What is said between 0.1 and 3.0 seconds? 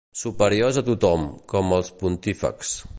Superiors a tothom, com els Pontífexs.